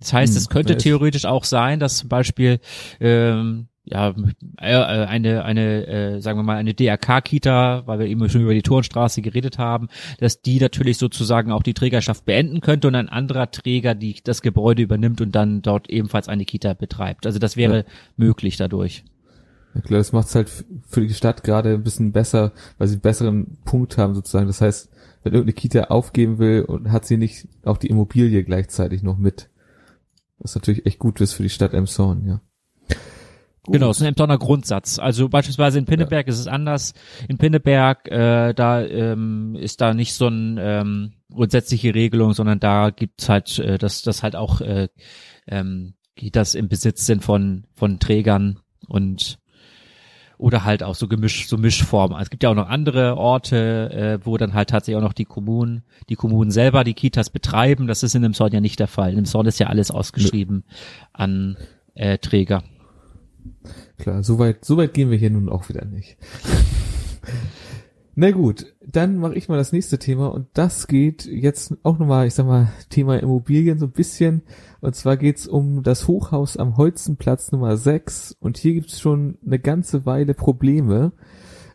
Das 0.00 0.12
heißt, 0.12 0.32
hm, 0.32 0.38
es 0.38 0.48
könnte 0.48 0.76
theoretisch 0.76 1.24
auch 1.24 1.44
sein, 1.44 1.78
dass 1.78 1.98
zum 1.98 2.08
Beispiel 2.08 2.58
ähm, 3.00 3.68
ja 3.84 4.14
äh, 4.60 4.72
äh 4.72 5.06
eine 5.06 5.44
eine 5.44 5.86
äh, 5.86 6.20
sagen 6.20 6.40
wir 6.40 6.42
mal 6.42 6.56
eine 6.56 6.74
DRK-Kita, 6.74 7.86
weil 7.86 8.00
wir 8.00 8.06
eben 8.06 8.28
schon 8.28 8.42
über 8.42 8.52
die 8.52 8.62
Turnstraße 8.62 9.22
geredet 9.22 9.58
haben, 9.58 9.88
dass 10.18 10.42
die 10.42 10.58
natürlich 10.58 10.98
sozusagen 10.98 11.52
auch 11.52 11.62
die 11.62 11.72
Trägerschaft 11.72 12.24
beenden 12.24 12.60
könnte 12.60 12.88
und 12.88 12.96
ein 12.96 13.08
anderer 13.08 13.50
Träger 13.52 13.94
die 13.94 14.16
das 14.22 14.42
Gebäude 14.42 14.82
übernimmt 14.82 15.20
und 15.20 15.32
dann 15.36 15.62
dort 15.62 15.88
ebenfalls 15.88 16.28
eine 16.28 16.44
Kita 16.44 16.74
betreibt. 16.74 17.26
Also 17.26 17.38
das 17.38 17.56
wäre 17.56 17.78
ja. 17.78 17.84
möglich 18.16 18.56
dadurch. 18.56 19.04
Ja 19.76 19.82
klar, 19.82 19.98
das 19.98 20.12
macht 20.12 20.28
es 20.28 20.34
halt 20.34 20.50
für 20.88 21.06
die 21.06 21.12
Stadt 21.12 21.44
gerade 21.44 21.74
ein 21.74 21.82
bisschen 21.82 22.12
besser, 22.12 22.52
weil 22.78 22.88
sie 22.88 22.94
einen 22.94 23.02
besseren 23.02 23.58
Punkt 23.66 23.98
haben 23.98 24.14
sozusagen. 24.14 24.46
Das 24.46 24.62
heißt, 24.62 24.88
wenn 25.22 25.34
irgendeine 25.34 25.52
Kita 25.52 25.84
aufgeben 25.84 26.38
will 26.38 26.62
und 26.62 26.90
hat 26.90 27.04
sie 27.04 27.18
nicht 27.18 27.46
auch 27.62 27.76
die 27.76 27.88
Immobilie 27.88 28.42
gleichzeitig 28.42 29.02
noch 29.02 29.18
mit. 29.18 29.50
Was 30.38 30.54
natürlich 30.54 30.86
echt 30.86 30.98
gut 30.98 31.20
ist 31.20 31.34
für 31.34 31.42
die 31.42 31.50
Stadt 31.50 31.74
Emshorn, 31.74 32.24
ja. 32.26 32.40
Gut. 33.64 33.74
Genau, 33.74 33.90
es 33.90 33.98
ist 33.98 34.02
ein 34.04 34.08
Emshorner 34.08 34.38
Grundsatz. 34.38 34.98
Also 34.98 35.28
beispielsweise 35.28 35.78
in 35.78 35.84
Pinneberg 35.84 36.26
ja. 36.26 36.32
ist 36.32 36.38
es 36.38 36.46
anders. 36.46 36.94
In 37.28 37.36
Pinneberg, 37.36 38.08
äh, 38.10 38.54
da 38.54 38.82
ähm, 38.82 39.56
ist 39.56 39.82
da 39.82 39.92
nicht 39.92 40.14
so 40.14 40.28
eine 40.28 40.62
ähm, 40.62 41.12
grundsätzliche 41.30 41.94
Regelung, 41.94 42.32
sondern 42.32 42.60
da 42.60 42.90
gibt's 42.90 43.28
halt, 43.28 43.58
äh, 43.58 43.76
dass 43.76 44.00
das 44.02 44.22
halt 44.22 44.36
auch 44.36 44.62
äh, 44.62 44.88
ähm, 45.48 45.94
das 46.32 46.54
im 46.54 46.68
Besitz 46.68 47.04
sind 47.04 47.24
von 47.24 47.66
von 47.74 47.98
Trägern 47.98 48.60
und 48.86 49.38
oder 50.38 50.64
halt 50.64 50.82
auch 50.82 50.94
so 50.94 51.08
Gemisch, 51.08 51.48
so 51.48 51.56
Mischformen. 51.56 52.14
Also 52.14 52.24
es 52.24 52.30
gibt 52.30 52.42
ja 52.42 52.50
auch 52.50 52.54
noch 52.54 52.68
andere 52.68 53.16
Orte, 53.16 53.90
äh, 53.90 54.26
wo 54.26 54.36
dann 54.36 54.54
halt 54.54 54.70
tatsächlich 54.70 54.96
auch 54.96 55.06
noch 55.06 55.12
die 55.12 55.24
Kommunen, 55.24 55.82
die 56.08 56.16
Kommunen 56.16 56.50
selber 56.50 56.84
die 56.84 56.94
Kitas 56.94 57.30
betreiben. 57.30 57.86
Das 57.86 58.02
ist 58.02 58.14
in 58.14 58.22
dem 58.22 58.34
Sort 58.34 58.52
ja 58.52 58.60
nicht 58.60 58.78
der 58.78 58.88
Fall. 58.88 59.10
In 59.10 59.16
dem 59.16 59.24
Sort 59.24 59.46
ist 59.46 59.58
ja 59.58 59.68
alles 59.68 59.90
ausgeschrieben 59.90 60.64
an 61.12 61.56
äh, 61.94 62.18
Träger. 62.18 62.62
Klar, 63.98 64.22
soweit, 64.22 64.64
soweit 64.64 64.92
gehen 64.92 65.10
wir 65.10 65.18
hier 65.18 65.30
nun 65.30 65.48
auch 65.48 65.68
wieder 65.68 65.84
nicht. 65.84 66.16
Na 68.18 68.30
gut, 68.30 68.74
dann 68.80 69.18
mache 69.18 69.34
ich 69.34 69.50
mal 69.50 69.58
das 69.58 69.72
nächste 69.72 69.98
Thema 69.98 70.28
und 70.28 70.48
das 70.54 70.86
geht 70.86 71.26
jetzt 71.26 71.74
auch 71.82 71.98
nochmal, 71.98 72.26
ich 72.26 72.32
sag 72.32 72.46
mal, 72.46 72.72
Thema 72.88 73.18
Immobilien 73.20 73.78
so 73.78 73.84
ein 73.84 73.92
bisschen. 73.92 74.40
Und 74.80 74.96
zwar 74.96 75.18
geht's 75.18 75.46
um 75.46 75.82
das 75.82 76.08
Hochhaus 76.08 76.56
am 76.56 76.78
Holzenplatz 76.78 77.52
Nummer 77.52 77.76
6 77.76 78.34
und 78.40 78.56
hier 78.56 78.72
gibt's 78.72 79.00
schon 79.00 79.36
eine 79.44 79.58
ganze 79.58 80.06
Weile 80.06 80.32
Probleme. 80.32 81.12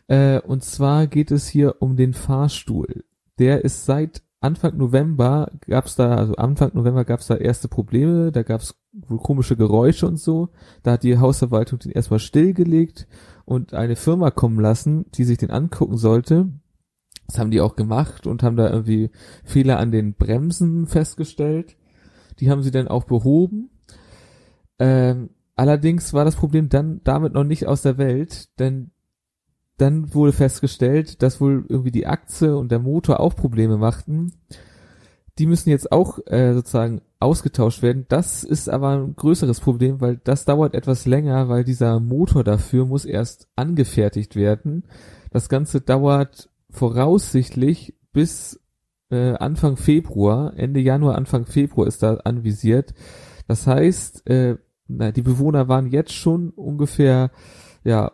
Äh, 0.08 0.40
und 0.40 0.64
zwar 0.64 1.06
geht 1.06 1.30
es 1.30 1.46
hier 1.46 1.76
um 1.78 1.94
den 1.94 2.12
Fahrstuhl. 2.12 3.04
Der 3.38 3.64
ist 3.64 3.84
seit 3.86 4.24
Anfang 4.40 4.76
November 4.76 5.52
gab's 5.68 5.94
da, 5.94 6.16
also 6.16 6.34
Anfang 6.34 6.72
November 6.74 7.04
gab's 7.04 7.28
da 7.28 7.36
erste 7.36 7.68
Probleme, 7.68 8.32
da 8.32 8.42
gab's 8.42 8.74
komische 9.22 9.56
Geräusche 9.56 10.06
und 10.06 10.18
so. 10.18 10.50
Da 10.82 10.92
hat 10.92 11.02
die 11.02 11.18
Hausverwaltung 11.18 11.78
den 11.78 11.92
erstmal 11.92 12.20
stillgelegt 12.20 13.06
und 13.44 13.74
eine 13.74 13.96
Firma 13.96 14.30
kommen 14.30 14.60
lassen, 14.60 15.06
die 15.12 15.24
sich 15.24 15.38
den 15.38 15.50
angucken 15.50 15.96
sollte. 15.96 16.48
Das 17.26 17.38
haben 17.38 17.50
die 17.50 17.60
auch 17.60 17.76
gemacht 17.76 18.26
und 18.26 18.42
haben 18.42 18.56
da 18.56 18.70
irgendwie 18.70 19.10
Fehler 19.44 19.78
an 19.78 19.90
den 19.90 20.14
Bremsen 20.14 20.86
festgestellt. 20.86 21.76
Die 22.40 22.50
haben 22.50 22.62
sie 22.62 22.70
dann 22.70 22.88
auch 22.88 23.04
behoben. 23.04 23.70
Ähm, 24.78 25.30
allerdings 25.56 26.12
war 26.12 26.24
das 26.24 26.36
Problem 26.36 26.68
dann 26.68 27.00
damit 27.04 27.32
noch 27.32 27.44
nicht 27.44 27.66
aus 27.66 27.82
der 27.82 27.98
Welt, 27.98 28.58
denn 28.58 28.90
dann 29.78 30.14
wurde 30.14 30.32
festgestellt, 30.32 31.22
dass 31.22 31.40
wohl 31.40 31.64
irgendwie 31.68 31.90
die 31.90 32.06
Achse 32.06 32.56
und 32.56 32.70
der 32.70 32.78
Motor 32.78 33.20
auch 33.20 33.34
Probleme 33.34 33.78
machten. 33.78 34.32
Die 35.38 35.46
müssen 35.46 35.70
jetzt 35.70 35.92
auch 35.92 36.18
äh, 36.26 36.52
sozusagen 36.52 37.00
ausgetauscht 37.18 37.82
werden. 37.82 38.04
Das 38.08 38.44
ist 38.44 38.68
aber 38.68 38.90
ein 38.90 39.16
größeres 39.16 39.60
Problem, 39.60 40.00
weil 40.00 40.18
das 40.22 40.44
dauert 40.44 40.74
etwas 40.74 41.06
länger, 41.06 41.48
weil 41.48 41.64
dieser 41.64 42.00
Motor 42.00 42.44
dafür 42.44 42.84
muss 42.84 43.04
erst 43.04 43.48
angefertigt 43.56 44.36
werden. 44.36 44.84
Das 45.30 45.48
Ganze 45.48 45.80
dauert 45.80 46.50
voraussichtlich 46.70 47.94
bis 48.12 48.60
äh, 49.10 49.34
Anfang 49.34 49.76
Februar, 49.76 50.54
Ende 50.56 50.80
Januar, 50.80 51.16
Anfang 51.16 51.46
Februar 51.46 51.86
ist 51.86 52.02
da 52.02 52.16
anvisiert. 52.24 52.92
Das 53.46 53.66
heißt, 53.66 54.28
äh, 54.28 54.56
na, 54.88 55.12
die 55.12 55.22
Bewohner 55.22 55.68
waren 55.68 55.86
jetzt 55.86 56.12
schon 56.12 56.50
ungefähr 56.50 57.30
ja 57.84 58.12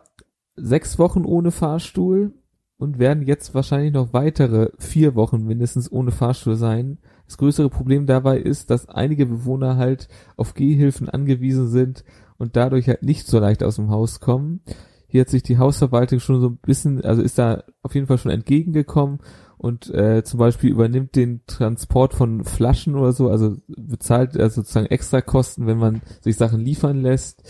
sechs 0.55 0.99
Wochen 0.99 1.25
ohne 1.25 1.51
Fahrstuhl 1.51 2.33
und 2.79 2.97
werden 2.97 3.27
jetzt 3.27 3.53
wahrscheinlich 3.53 3.93
noch 3.93 4.13
weitere 4.13 4.71
vier 4.79 5.13
Wochen 5.13 5.43
mindestens 5.43 5.91
ohne 5.91 6.11
Fahrstuhl 6.11 6.55
sein. 6.55 6.97
Das 7.27 7.37
größere 7.37 7.69
Problem 7.69 8.05
dabei 8.07 8.39
ist, 8.39 8.69
dass 8.69 8.87
einige 8.87 9.25
Bewohner 9.25 9.75
halt 9.75 10.07
auf 10.37 10.53
Gehhilfen 10.53 11.09
angewiesen 11.09 11.67
sind 11.67 12.05
und 12.37 12.55
dadurch 12.55 12.87
halt 12.87 13.03
nicht 13.03 13.27
so 13.27 13.37
leicht 13.37 13.63
aus 13.63 13.75
dem 13.75 13.89
Haus 13.91 14.21
kommen. 14.21 14.61
Hier 15.07 15.21
hat 15.21 15.29
sich 15.29 15.43
die 15.43 15.57
Hausverwaltung 15.57 16.21
schon 16.21 16.39
so 16.39 16.47
ein 16.47 16.57
bisschen, 16.57 17.03
also 17.03 17.21
ist 17.21 17.37
da 17.37 17.63
auf 17.83 17.95
jeden 17.95 18.07
Fall 18.07 18.17
schon 18.17 18.31
entgegengekommen 18.31 19.19
und 19.57 19.93
äh, 19.93 20.23
zum 20.23 20.39
Beispiel 20.39 20.69
übernimmt 20.69 21.17
den 21.17 21.41
Transport 21.47 22.13
von 22.13 22.45
Flaschen 22.45 22.95
oder 22.95 23.11
so, 23.11 23.29
also 23.29 23.57
bezahlt 23.67 24.37
also 24.37 24.61
sozusagen 24.61 24.85
extra 24.85 25.19
Kosten, 25.19 25.67
wenn 25.67 25.79
man 25.79 26.01
sich 26.21 26.37
Sachen 26.37 26.61
liefern 26.61 27.01
lässt. 27.01 27.43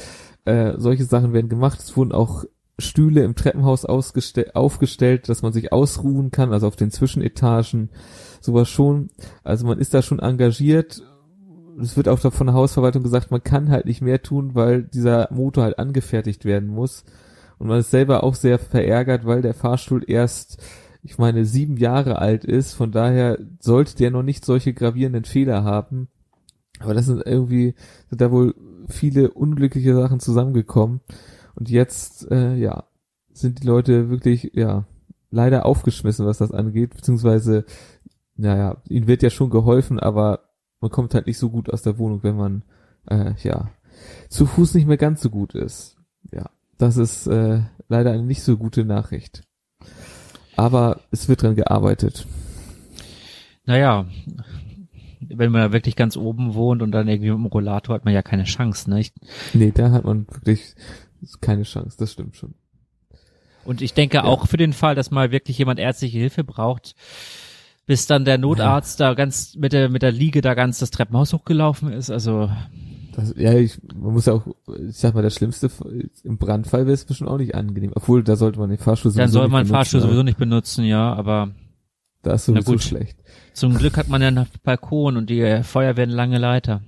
Äh, 0.46 0.74
solche 0.78 1.04
Sachen 1.04 1.34
werden 1.34 1.50
gemacht. 1.50 1.80
Es 1.80 1.96
wurden 1.96 2.14
auch 2.14 2.46
Stühle 2.80 3.24
im 3.24 3.36
Treppenhaus 3.36 3.86
aufgestellt, 3.86 5.30
dass 5.30 5.42
man 5.42 5.54
sich 5.54 5.72
ausruhen 5.72 6.32
kann, 6.32 6.54
also 6.54 6.68
auf 6.68 6.76
den 6.76 6.92
Zwischenetagen 6.92 7.90
sowas 8.42 8.70
schon. 8.70 9.10
Also 9.44 9.66
man 9.66 9.80
ist 9.80 9.94
da 9.94 10.02
schon 10.02 10.20
engagiert. 10.20 11.04
Es 11.82 11.96
wird 11.96 12.10
auch 12.10 12.20
von 12.20 12.48
der 12.48 12.56
Hausverwaltung 12.56 13.04
gesagt, 13.04 13.32
man 13.32 13.44
kann 13.44 13.70
halt 13.70 13.86
nicht 13.86 14.02
mehr 14.02 14.22
tun, 14.22 14.56
weil 14.56 14.84
dieser 14.84 15.28
Motor 15.32 15.64
halt 15.64 15.80
angefertigt 15.80 16.46
werden 16.46 16.68
muss. 16.68 17.04
Und 17.58 17.68
man 17.68 17.80
ist 17.80 17.92
selber 17.92 18.24
auch 18.24 18.36
sehr 18.36 18.60
verärgert, 18.60 19.26
weil 19.26 19.42
der 19.42 19.54
Fahrstuhl 19.54 20.04
erst, 20.08 20.62
ich 21.04 21.18
meine, 21.18 21.46
sieben 21.46 21.78
Jahre 21.78 22.20
alt 22.20 22.46
ist. 22.46 22.74
Von 22.74 22.92
daher 22.92 23.38
sollte 23.60 23.96
der 23.96 24.12
noch 24.12 24.24
nicht 24.24 24.46
solche 24.46 24.74
gravierenden 24.74 25.26
Fehler 25.26 25.64
haben. 25.64 26.08
Aber 26.80 26.94
das 26.94 27.06
sind 27.06 27.22
irgendwie, 27.26 27.76
sind 28.10 28.22
da 28.22 28.32
wohl 28.32 28.56
viele 28.88 29.32
unglückliche 29.32 29.94
Sachen 29.94 30.20
zusammengekommen. 30.20 31.02
Und 31.60 31.70
jetzt, 31.70 32.32
äh, 32.32 32.56
ja, 32.56 32.86
sind 33.32 33.62
die 33.62 33.68
Leute 33.68 34.10
wirklich, 34.10 34.52
ja, 34.54 34.86
leider 35.30 35.66
aufgeschmissen, 35.66 36.26
was 36.26 36.40
das 36.40 36.52
angeht, 36.52 36.96
beziehungsweise 36.96 37.66
naja, 38.40 38.78
ihnen 38.88 39.08
wird 39.08 39.22
ja 39.22 39.30
schon 39.30 39.50
geholfen, 39.50 40.00
aber 40.00 40.50
man 40.80 40.90
kommt 40.90 41.14
halt 41.14 41.28
nicht 41.28 41.38
so 41.38 41.50
gut 41.50 41.70
aus 41.70 41.82
der 41.82 41.98
Wohnung, 41.98 42.24
wenn 42.24 42.38
man, 42.38 42.64
äh, 43.10 43.34
ja, 43.44 43.70
zu 44.30 44.46
Fuß 44.46 44.76
nicht 44.76 44.88
mehr 44.88 44.98
ganz 44.98 45.22
so 45.22 45.30
gut 45.30 45.54
ist. 45.54 45.98
Ja, 46.32 46.50
das 46.78 46.96
ist 46.96 47.28
äh, 47.28 47.62
leider 47.90 48.12
eine 48.12 48.24
nicht 48.24 48.42
so 48.42 48.56
gute 48.56 48.86
Nachricht. 48.86 49.44
Aber 50.56 51.02
es 51.12 51.28
wird 51.28 51.44
dran 51.44 51.56
gearbeitet. 51.56 52.26
Naja, 53.66 54.06
wenn 55.20 55.52
man 55.52 55.74
wirklich 55.74 55.98
ganz 55.98 56.16
oben 56.16 56.54
wohnt 56.54 56.82
und 56.82 56.92
dann 56.92 57.10
irgendwie 57.10 57.30
mit 57.30 57.40
dem 57.40 57.46
Rollator 57.48 57.96
hat 57.96 58.06
man 58.06 58.14
ja 58.14 58.22
keine 58.22 58.46
Chance, 58.46 58.90
ne? 58.90 59.02
Ich, 59.02 59.14
nee, 59.54 59.72
da 59.72 59.92
hat 59.92 60.06
man 60.06 60.28
wirklich 60.30 60.76
keine 61.42 61.64
Chance, 61.64 61.98
das 61.98 62.12
stimmt 62.12 62.36
schon. 62.36 62.54
Und 63.66 63.82
ich 63.82 63.94
denke 63.94 64.18
ja. 64.18 64.24
auch 64.24 64.48
für 64.48 64.58
den 64.58 64.74
Fall, 64.74 64.96
dass 64.96 65.12
mal 65.12 65.32
wirklich 65.32 65.58
jemand 65.58 65.80
ärztliche 65.80 66.18
Hilfe 66.18 66.44
braucht, 66.44 66.96
bis 67.86 68.08
dann 68.08 68.26
der 68.26 68.38
Notarzt 68.38 69.00
ja. 69.00 69.10
da 69.10 69.14
ganz 69.14 69.56
mit 69.56 69.74
der 69.74 69.90
mit 69.90 70.02
der 70.02 70.12
Liege 70.12 70.42
da 70.42 70.54
ganz 70.54 70.80
das 70.80 70.92
Treppenhaus 70.92 71.34
hochgelaufen 71.34 71.92
ist. 71.92 72.10
Also 72.10 72.50
das, 73.20 73.34
ja, 73.38 73.54
ich, 73.54 73.80
man 73.96 74.14
muss 74.14 74.28
ja 74.28 74.34
auch, 74.34 74.48
ich 74.88 74.96
sag 74.96 75.14
mal, 75.14 75.22
das 75.22 75.36
Schlimmste 75.36 75.70
im 76.24 76.38
Brandfall 76.38 76.86
wäre 76.86 76.94
es 76.94 77.06
bestimmt 77.06 77.30
auch 77.30 77.38
nicht 77.38 77.56
angenehm. 77.56 77.92
Obwohl, 77.96 78.24
da 78.24 78.36
sollte 78.36 78.60
man 78.60 78.70
den 78.70 78.78
Fahrstuhl 78.78 79.12
sowieso 79.12 79.22
Dann 79.22 79.32
soll 79.32 79.48
man 79.50 79.66
den 79.66 79.72
Fahrstuhl 79.72 80.02
sowieso 80.02 80.24
nicht 80.24 80.38
benutzen, 80.38 80.86
ja, 80.86 81.14
aber. 81.14 81.52
Da 82.22 82.34
ist 82.34 82.46
sowieso 82.46 82.74
gut. 82.74 82.84
schlecht. 82.84 83.18
Zum 83.54 83.78
Glück 83.78 83.98
hat 83.98 84.10
man 84.10 84.22
ja 84.22 84.28
einen 84.28 84.46
Balkon 84.64 85.18
und 85.18 85.30
die 85.30 85.64
Feuer 85.64 85.96
werden 85.98 86.12
lange 86.12 86.38
Leiter. 86.38 86.82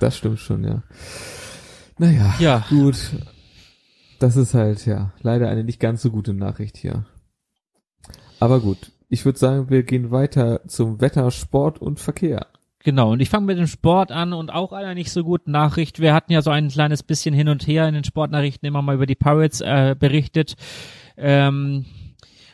Das 0.00 0.16
stimmt 0.16 0.40
schon, 0.40 0.64
ja. 0.64 0.82
Naja, 1.98 2.34
ja. 2.38 2.64
gut. 2.68 2.96
Das 4.18 4.36
ist 4.36 4.54
halt, 4.54 4.86
ja, 4.86 5.12
leider 5.20 5.48
eine 5.48 5.64
nicht 5.64 5.80
ganz 5.80 6.02
so 6.02 6.10
gute 6.10 6.32
Nachricht 6.34 6.76
hier. 6.76 7.04
Aber 8.40 8.60
gut, 8.60 8.92
ich 9.08 9.24
würde 9.24 9.38
sagen, 9.38 9.70
wir 9.70 9.82
gehen 9.82 10.10
weiter 10.10 10.60
zum 10.66 11.00
Wetter, 11.00 11.30
Sport 11.30 11.80
und 11.80 12.00
Verkehr. 12.00 12.46
Genau, 12.82 13.12
und 13.12 13.20
ich 13.20 13.30
fange 13.30 13.46
mit 13.46 13.58
dem 13.58 13.66
Sport 13.66 14.12
an 14.12 14.32
und 14.32 14.50
auch 14.50 14.72
einer 14.72 14.94
nicht 14.94 15.10
so 15.10 15.24
guten 15.24 15.50
Nachricht. 15.50 15.98
Wir 16.00 16.14
hatten 16.14 16.32
ja 16.32 16.40
so 16.40 16.50
ein 16.50 16.68
kleines 16.68 17.02
bisschen 17.02 17.34
hin 17.34 17.48
und 17.48 17.66
her 17.66 17.88
in 17.88 17.94
den 17.94 18.04
Sportnachrichten 18.04 18.66
immer 18.66 18.80
mal 18.80 18.94
über 18.94 19.06
die 19.06 19.16
Pirates 19.16 19.60
äh, 19.60 19.96
berichtet. 19.98 20.54
Ähm, 21.16 21.84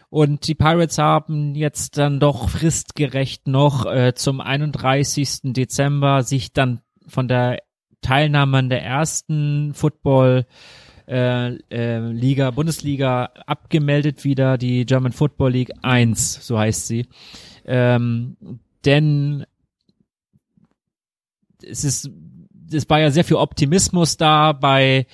Und 0.08 0.46
die 0.46 0.54
Pirates 0.54 0.98
haben 0.98 1.54
jetzt 1.54 1.96
dann 1.96 2.20
doch 2.20 2.48
fristgerecht 2.50 3.46
noch 3.48 3.86
äh, 3.86 4.14
zum 4.14 4.40
31. 4.40 5.52
Dezember 5.54 6.22
sich 6.22 6.52
dann 6.52 6.80
von 7.06 7.28
der 7.28 7.58
Teilnahme 8.02 8.58
an 8.58 8.68
der 8.68 8.82
ersten 8.82 9.72
Football 9.74 10.46
äh, 11.06 11.54
äh, 11.70 11.98
Liga, 12.10 12.50
Bundesliga 12.50 13.30
abgemeldet 13.46 14.24
wieder, 14.24 14.58
die 14.58 14.86
German 14.86 15.12
Football 15.12 15.52
League 15.52 15.72
1, 15.82 16.46
so 16.46 16.58
heißt 16.58 16.86
sie. 16.86 17.06
Ähm, 17.64 18.36
denn 18.84 19.44
es 21.62 21.84
ist, 21.84 22.10
es 22.72 22.88
war 22.88 23.00
ja 23.00 23.10
sehr 23.10 23.24
viel 23.24 23.36
Optimismus 23.36 24.16
da 24.16 24.52
bei 24.52 25.06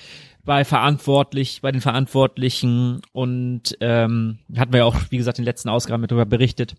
bei 0.48 0.64
verantwortlich, 0.64 1.60
bei 1.60 1.72
den 1.72 1.82
Verantwortlichen 1.82 3.02
und 3.12 3.76
ähm, 3.82 4.38
hatten 4.56 4.72
wir 4.72 4.78
ja 4.78 4.84
auch, 4.86 4.96
wie 5.10 5.18
gesagt, 5.18 5.38
in 5.38 5.42
den 5.42 5.48
letzten 5.48 5.68
Ausgaben 5.68 6.06
darüber 6.06 6.24
berichtet. 6.24 6.74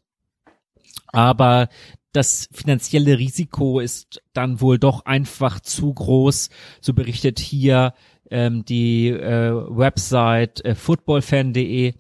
Aber 1.06 1.70
das 2.12 2.50
finanzielle 2.52 3.20
Risiko 3.20 3.80
ist 3.80 4.24
dann 4.34 4.60
wohl 4.60 4.80
doch 4.80 5.06
einfach 5.06 5.60
zu 5.60 5.94
groß. 5.94 6.50
So 6.82 6.94
berichtet 6.94 7.38
hier 7.38 7.94
ähm, 8.30 8.66
die 8.66 9.10
äh, 9.10 9.52
Website 9.54 10.64
äh, 10.66 10.76
footballfan.de, 10.76 11.94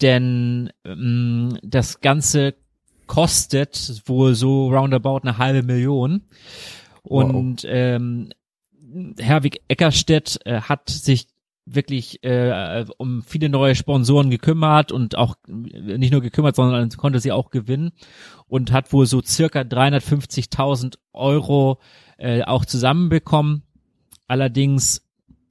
denn 0.00 0.70
ähm, 0.84 1.58
das 1.62 2.00
Ganze 2.00 2.54
kostet 3.06 4.02
wohl 4.06 4.34
so 4.34 4.68
roundabout 4.68 5.20
eine 5.22 5.38
halbe 5.38 5.62
Million. 5.62 6.22
Und 7.02 7.64
wow. 7.64 7.70
ähm, 7.70 8.30
Herwig 9.18 9.60
Eckerstedt 9.68 10.40
äh, 10.44 10.60
hat 10.62 10.88
sich 10.88 11.28
wirklich 11.66 12.22
äh, 12.24 12.84
um 12.98 13.22
viele 13.22 13.48
neue 13.48 13.74
Sponsoren 13.74 14.30
gekümmert 14.30 14.92
und 14.92 15.16
auch 15.16 15.36
nicht 15.48 16.12
nur 16.12 16.20
gekümmert, 16.20 16.56
sondern 16.56 16.90
konnte 16.90 17.20
sie 17.20 17.32
auch 17.32 17.50
gewinnen 17.50 17.92
und 18.46 18.72
hat 18.72 18.92
wohl 18.92 19.06
so 19.06 19.22
circa 19.22 19.60
350.000 19.60 20.98
Euro 21.12 21.80
äh, 22.18 22.42
auch 22.42 22.64
zusammenbekommen. 22.64 23.62
Allerdings, 24.26 25.03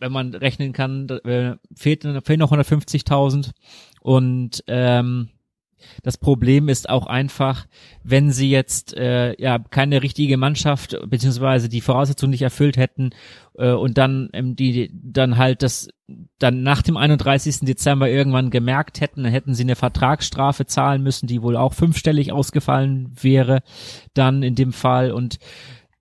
wenn 0.04 0.12
man 0.12 0.36
rechnen 0.36 0.74
kann, 0.74 1.10
äh, 1.10 1.56
fehlt, 1.76 2.04
fehlen 2.04 2.40
noch 2.40 2.52
150.000 2.52 3.52
und 4.02 4.64
ähm, 4.68 5.30
das 6.02 6.18
Problem 6.18 6.70
ist 6.70 6.90
auch 6.90 7.08
einfach, 7.08 7.66
wenn 8.04 8.32
sie 8.32 8.50
jetzt 8.50 8.96
äh, 8.96 9.40
ja 9.42 9.60
keine 9.60 10.04
richtige 10.04 10.38
Mannschaft 10.38 10.98
beziehungsweise 11.08 11.70
die 11.70 11.82
Voraussetzungen 11.82 12.32
nicht 12.32 12.42
erfüllt 12.42 12.78
hätten 12.78 13.12
äh, 13.58 13.72
und 13.72 13.98
dann 13.98 14.30
ähm, 14.34 14.56
die 14.56 14.92
dann 14.94 15.38
halt 15.38 15.64
das 15.64 15.90
dann 16.38 16.64
nach 16.64 16.82
dem 16.82 16.98
31. 16.98 17.62
Dezember 17.62 18.10
irgendwann 18.10 18.50
gemerkt 18.50 19.00
hätten, 19.00 19.24
dann 19.24 19.32
hätten 19.32 19.56
sie 19.56 19.64
eine 19.64 19.76
Vertragsstrafe 19.76 20.66
zahlen 20.66 21.02
müssen, 21.02 21.28
die 21.28 21.42
wohl 21.42 21.56
auch 21.56 21.74
fünfstellig 21.74 22.32
ausgefallen 22.32 23.14
wäre, 23.22 23.62
dann 24.14 24.44
in 24.44 24.56
dem 24.56 24.74
Fall 24.74 25.12
und 25.12 25.40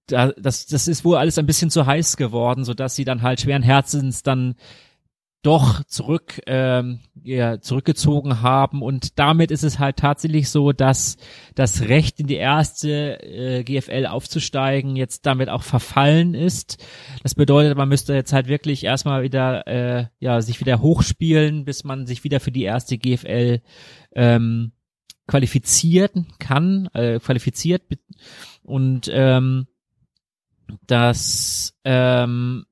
da, 0.07 0.33
das, 0.33 0.67
das 0.67 0.89
ist 0.89 1.05
wohl 1.05 1.17
alles 1.17 1.39
ein 1.39 1.47
bisschen 1.47 1.71
zu 1.71 1.87
heiß 1.87 2.17
geworden, 2.17 2.65
so 2.65 2.75
dass 2.75 2.95
sie 2.95 3.05
dann 3.05 3.23
halt 3.23 3.41
schweren 3.41 3.63
Herzens 3.63 4.23
dann 4.23 4.57
doch 5.43 5.83
zurück 5.85 6.41
ähm, 6.47 7.01
ja, 7.25 7.61
zurückgezogen 7.61 8.43
haben 8.43 8.81
und 8.81 9.19
damit 9.19 9.51
ist 9.51 9.65
es 9.65 9.81
halt 9.81 9.97
tatsächlich 9.97 10.49
so, 10.49 10.71
dass 10.71 11.17
das 11.57 11.83
Recht 11.83 12.21
in 12.21 12.29
die 12.29 12.37
erste 12.37 13.21
äh, 13.23 13.65
GFL 13.65 14.07
aufzusteigen 14.07 14.95
jetzt 14.95 15.27
damit 15.27 15.49
auch 15.49 15.65
verfallen 15.65 16.35
ist. 16.35 16.85
Das 17.25 17.35
bedeutet, 17.35 17.77
man 17.77 17.89
müsste 17.89 18.15
jetzt 18.15 18.33
halt 18.33 18.47
wirklich 18.47 18.85
erstmal 18.85 19.25
wieder 19.25 19.67
äh, 19.67 20.07
ja 20.21 20.41
sich 20.41 20.61
wieder 20.61 20.81
hochspielen, 20.81 21.65
bis 21.65 21.83
man 21.83 22.07
sich 22.07 22.23
wieder 22.23 22.39
für 22.39 22.53
die 22.53 22.63
erste 22.63 22.97
GFL 22.97 23.63
ähm, 24.15 24.73
qualifizieren 25.27 26.29
kann, 26.39 26.89
äh, 26.95 27.19
qualifiziert 27.19 27.83
und 28.63 29.11
ähm, 29.13 29.67
das 30.87 31.75
ähm, 31.85 32.65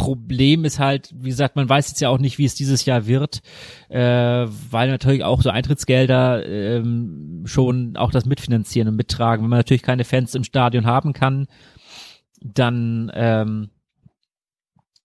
Problem 0.00 0.64
ist 0.64 0.78
halt, 0.78 1.12
wie 1.14 1.28
gesagt, 1.28 1.56
man 1.56 1.68
weiß 1.68 1.90
jetzt 1.90 2.00
ja 2.00 2.08
auch 2.08 2.18
nicht, 2.18 2.38
wie 2.38 2.46
es 2.46 2.54
dieses 2.54 2.86
Jahr 2.86 3.06
wird, 3.06 3.42
äh, 3.90 3.98
weil 3.98 4.88
natürlich 4.88 5.24
auch 5.24 5.42
so 5.42 5.50
Eintrittsgelder 5.50 6.46
ähm, 6.46 7.42
schon 7.44 7.98
auch 7.98 8.10
das 8.10 8.24
mitfinanzieren 8.24 8.88
und 8.88 8.96
mittragen. 8.96 9.44
Wenn 9.44 9.50
man 9.50 9.58
natürlich 9.58 9.82
keine 9.82 10.04
Fans 10.04 10.34
im 10.34 10.44
Stadion 10.44 10.86
haben 10.86 11.12
kann, 11.12 11.48
dann 12.40 13.12
ähm, 13.14 13.68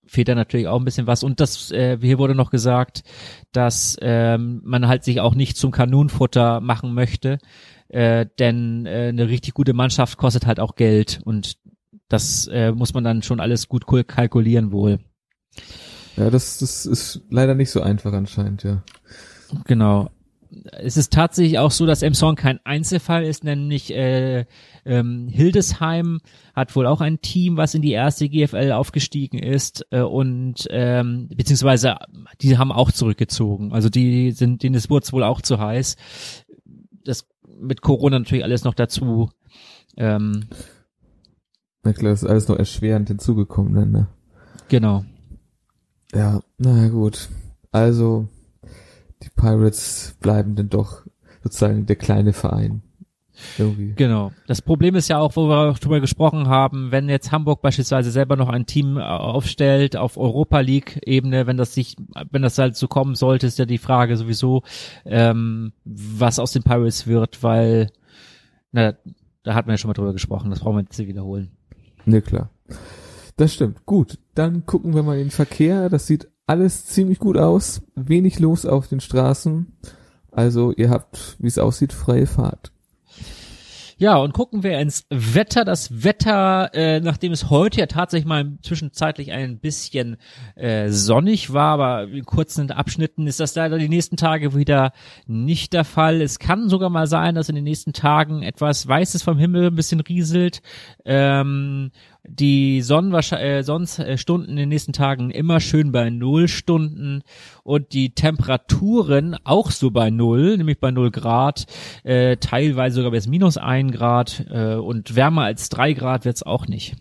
fehlt 0.07 0.29
da 0.29 0.35
natürlich 0.35 0.67
auch 0.67 0.79
ein 0.79 0.85
bisschen 0.85 1.07
was. 1.07 1.23
Und 1.23 1.39
das, 1.41 1.71
äh, 1.71 1.97
hier 2.01 2.17
wurde 2.17 2.35
noch 2.35 2.51
gesagt, 2.51 3.03
dass 3.51 3.97
ähm, 4.01 4.61
man 4.63 4.87
halt 4.87 5.03
sich 5.03 5.19
auch 5.19 5.35
nicht 5.35 5.57
zum 5.57 5.71
Kanonenfutter 5.71 6.61
machen 6.61 6.93
möchte, 6.93 7.39
äh, 7.89 8.25
denn 8.39 8.85
äh, 8.85 9.09
eine 9.09 9.29
richtig 9.29 9.53
gute 9.53 9.73
Mannschaft 9.73 10.17
kostet 10.17 10.45
halt 10.45 10.59
auch 10.59 10.75
Geld 10.75 11.21
und 11.25 11.57
das 12.09 12.47
äh, 12.47 12.71
muss 12.71 12.93
man 12.93 13.03
dann 13.03 13.23
schon 13.23 13.39
alles 13.39 13.67
gut 13.67 13.85
kalkulieren 14.07 14.71
wohl. 14.71 14.99
Ja, 16.17 16.29
das, 16.29 16.59
das 16.59 16.85
ist 16.85 17.21
leider 17.29 17.55
nicht 17.55 17.71
so 17.71 17.81
einfach 17.81 18.13
anscheinend, 18.13 18.63
ja. 18.63 18.83
Genau. 19.65 20.09
Es 20.71 20.95
ist 20.95 21.11
tatsächlich 21.11 21.59
auch 21.59 21.71
so, 21.71 21.85
dass 21.85 22.01
Emson 22.01 22.35
kein 22.35 22.59
Einzelfall 22.63 23.25
ist, 23.25 23.43
nämlich 23.43 23.93
äh, 23.93 24.45
ähm, 24.85 25.27
Hildesheim 25.27 26.19
hat 26.53 26.75
wohl 26.75 26.87
auch 26.87 27.01
ein 27.01 27.19
Team, 27.19 27.57
was 27.57 27.73
in 27.73 27.81
die 27.81 27.91
erste 27.91 28.29
GFL 28.29 28.71
aufgestiegen 28.71 29.39
ist 29.39 29.85
äh, 29.89 29.99
und 30.01 30.67
ähm, 30.69 31.27
beziehungsweise 31.35 31.97
die 32.41 32.57
haben 32.57 32.71
auch 32.71 32.91
zurückgezogen. 32.91 33.73
Also 33.73 33.89
die 33.89 34.31
sind, 34.31 34.63
denen 34.63 34.75
ist 34.75 34.89
wohl 34.89 35.23
auch 35.23 35.41
zu 35.41 35.59
heiß. 35.59 35.97
Das 37.03 37.27
mit 37.59 37.81
Corona 37.81 38.19
natürlich 38.19 38.43
alles 38.43 38.63
noch 38.63 38.73
dazu. 38.73 39.29
Ähm, 39.97 40.47
na 41.83 41.93
klar, 41.93 42.11
das 42.11 42.23
ist 42.23 42.29
alles 42.29 42.47
noch 42.47 42.57
erschwerend 42.57 43.07
hinzugekommen, 43.07 43.91
ne? 43.91 44.07
Genau. 44.67 45.05
Ja, 46.13 46.41
naja 46.57 46.89
gut. 46.89 47.29
Also, 47.71 48.27
die 49.21 49.29
Pirates 49.29 50.15
bleiben 50.19 50.55
denn 50.55 50.69
doch 50.69 51.05
sozusagen 51.43 51.85
der 51.85 51.95
kleine 51.95 52.33
Verein. 52.33 52.81
Irgendwie. 53.57 53.93
Genau. 53.95 54.31
Das 54.47 54.61
Problem 54.61 54.95
ist 54.95 55.07
ja 55.07 55.19
auch, 55.19 55.35
wo 55.35 55.47
wir 55.47 55.71
auch 55.71 55.79
drüber 55.79 55.99
gesprochen 55.99 56.47
haben, 56.47 56.91
wenn 56.91 57.09
jetzt 57.09 57.31
Hamburg 57.31 57.61
beispielsweise 57.61 58.11
selber 58.11 58.35
noch 58.35 58.49
ein 58.49 58.65
Team 58.65 58.97
aufstellt 58.97 59.97
auf 59.97 60.17
Europa 60.17 60.59
League 60.59 61.01
Ebene, 61.05 61.47
wenn 61.47 61.57
das 61.57 61.73
sich, 61.73 61.95
wenn 62.31 62.41
das 62.41 62.57
halt 62.57 62.75
so 62.75 62.87
kommen 62.87 63.15
sollte, 63.15 63.47
ist 63.47 63.59
ja 63.59 63.65
die 63.65 63.77
Frage 63.77 64.17
sowieso, 64.17 64.63
ähm, 65.05 65.73
was 65.83 66.39
aus 66.39 66.51
den 66.51 66.63
Pirates 66.63 67.07
wird, 67.07 67.43
weil, 67.43 67.89
na, 68.71 68.93
da 69.43 69.53
hatten 69.53 69.67
wir 69.67 69.73
ja 69.73 69.77
schon 69.77 69.89
mal 69.89 69.93
drüber 69.93 70.13
gesprochen, 70.13 70.49
das 70.49 70.59
brauchen 70.61 70.77
wir 70.77 70.81
jetzt 70.81 70.97
nicht 70.97 71.07
wiederholen. 71.07 71.51
Ne, 72.05 72.21
klar. 72.21 72.49
Das 73.37 73.53
stimmt. 73.53 73.85
Gut, 73.85 74.17
dann 74.33 74.65
gucken 74.65 74.95
wir 74.95 75.03
mal 75.03 75.17
den 75.17 75.31
Verkehr. 75.31 75.89
Das 75.89 76.07
sieht 76.07 76.29
alles 76.47 76.85
ziemlich 76.85 77.19
gut 77.19 77.37
aus. 77.37 77.81
Wenig 77.95 78.39
los 78.39 78.65
auf 78.65 78.87
den 78.87 79.01
Straßen. 79.01 79.73
Also 80.31 80.71
ihr 80.71 80.89
habt, 80.89 81.35
wie 81.39 81.47
es 81.47 81.57
aussieht, 81.57 81.93
freie 81.93 82.27
Fahrt. 82.27 82.71
Ja, 83.97 84.17
und 84.17 84.33
gucken 84.33 84.61
wir 84.63 84.77
ins 84.79 85.05
Wetter. 85.09 85.63
Das 85.63 86.03
Wetter, 86.03 86.73
äh, 86.73 86.99
nachdem 86.99 87.31
es 87.31 87.49
heute 87.49 87.79
ja 87.79 87.85
tatsächlich 87.85 88.27
mal 88.27 88.57
zwischenzeitlich 88.61 89.31
ein 89.31 89.59
bisschen 89.59 90.17
äh, 90.55 90.89
sonnig 90.89 91.53
war, 91.53 91.73
aber 91.73 92.03
in 92.03 92.25
kurzen 92.25 92.71
Abschnitten 92.71 93.25
ist 93.25 93.39
das 93.39 93.55
leider 93.55 93.77
die 93.77 93.87
nächsten 93.87 94.17
Tage 94.17 94.53
wieder 94.53 94.91
nicht 95.27 95.71
der 95.71 95.85
Fall. 95.85 96.21
Es 96.21 96.39
kann 96.39 96.67
sogar 96.67 96.89
mal 96.89 97.07
sein, 97.07 97.35
dass 97.35 97.47
in 97.47 97.55
den 97.55 97.63
nächsten 97.63 97.93
Tagen 97.93 98.43
etwas 98.43 98.85
Weißes 98.85 99.23
vom 99.23 99.37
Himmel 99.37 99.67
ein 99.67 99.75
bisschen 99.75 100.01
rieselt. 100.01 100.61
Ähm, 101.05 101.91
die 102.27 102.81
Sonnenstunden 102.81 103.47
äh, 103.47 103.63
sonst, 103.63 103.99
äh, 103.99 104.17
Stunden 104.17 104.51
in 104.51 104.55
den 104.55 104.69
nächsten 104.69 104.93
Tagen 104.93 105.31
immer 105.31 105.59
schön 105.59 105.91
bei 105.91 106.09
null 106.09 106.47
Stunden 106.47 107.21
und 107.63 107.93
die 107.93 108.13
Temperaturen 108.13 109.35
auch 109.43 109.71
so 109.71 109.91
bei 109.91 110.09
null, 110.09 110.57
nämlich 110.57 110.79
bei 110.79 110.91
null 110.91 111.11
Grad, 111.11 111.65
äh, 112.03 112.37
teilweise 112.37 112.97
sogar 112.97 113.11
bis 113.11 113.27
minus 113.27 113.57
ein 113.57 113.91
Grad 113.91 114.45
äh, 114.49 114.75
und 114.75 115.15
wärmer 115.15 115.43
als 115.43 115.69
drei 115.69 115.93
Grad 115.93 116.25
wird's 116.25 116.43
auch 116.43 116.67
nicht. 116.67 116.95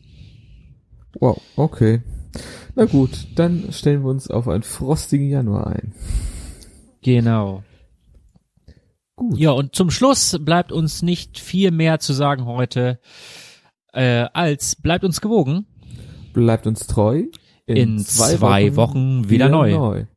Wow, 1.20 1.40
okay. 1.56 2.02
Na 2.74 2.84
gut, 2.84 3.10
dann 3.37 3.68
stellen 3.70 4.02
wir 4.02 4.10
uns 4.10 4.28
auf 4.28 4.48
einen 4.48 4.64
frostigen 4.64 5.28
Januar 5.28 5.68
ein. 5.68 5.94
Genau. 7.02 7.62
Gut. 9.16 9.38
Ja, 9.38 9.52
und 9.52 9.76
zum 9.76 9.90
Schluss 9.90 10.37
bleibt 10.40 10.72
uns 10.72 11.02
nicht 11.02 11.38
viel 11.38 11.70
mehr 11.70 12.00
zu 12.00 12.12
sagen 12.12 12.46
heute 12.46 12.98
äh, 13.94 14.26
als 14.33 14.76
bleibt 14.76 15.04
uns 15.04 15.20
gewogen. 15.20 15.66
Bleibt 16.33 16.66
uns 16.66 16.87
treu. 16.87 17.24
In, 17.66 17.76
in 17.76 17.98
zwei, 17.98 18.37
zwei, 18.37 18.76
Wochen, 18.76 18.76
Wochen 18.76 19.30
wieder, 19.30 19.46
wieder 19.46 19.48
neu. 19.48 19.70
neu. 19.70 20.04